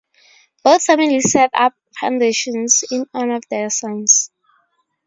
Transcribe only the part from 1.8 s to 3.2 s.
foundations in